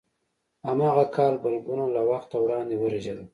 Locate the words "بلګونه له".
1.43-2.01